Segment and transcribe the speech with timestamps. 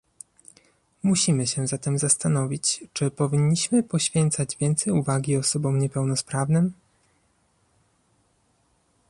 [1.03, 6.73] Musimy się zatem zastanowić, czy powinniśmy poświęcać więcej uwagi osobom niepełnosprawnym